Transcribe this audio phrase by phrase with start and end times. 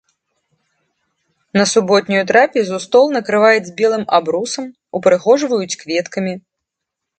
[1.61, 4.65] На суботнюю трапезу стол накрываюць белым абрусам,
[5.01, 6.33] упрыгожваюць кветкамі.